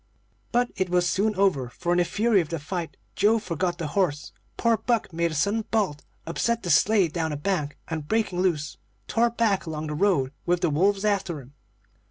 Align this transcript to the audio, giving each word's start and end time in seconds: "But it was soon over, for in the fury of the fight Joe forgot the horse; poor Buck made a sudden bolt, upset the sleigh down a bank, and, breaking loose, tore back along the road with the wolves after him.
"But 0.51 0.71
it 0.77 0.89
was 0.89 1.07
soon 1.07 1.35
over, 1.35 1.69
for 1.69 1.91
in 1.91 1.99
the 1.99 2.05
fury 2.05 2.41
of 2.41 2.49
the 2.49 2.57
fight 2.57 2.97
Joe 3.15 3.37
forgot 3.37 3.77
the 3.77 3.89
horse; 3.89 4.31
poor 4.57 4.75
Buck 4.77 5.13
made 5.13 5.29
a 5.29 5.35
sudden 5.35 5.63
bolt, 5.69 6.01
upset 6.25 6.63
the 6.63 6.71
sleigh 6.71 7.07
down 7.07 7.31
a 7.31 7.37
bank, 7.37 7.77
and, 7.87 8.07
breaking 8.07 8.41
loose, 8.41 8.77
tore 9.07 9.29
back 9.29 9.67
along 9.67 9.85
the 9.85 9.93
road 9.93 10.31
with 10.43 10.61
the 10.61 10.71
wolves 10.71 11.05
after 11.05 11.39
him. 11.39 11.53